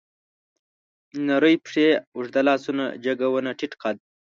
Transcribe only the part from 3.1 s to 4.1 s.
ونه، ټيټ قد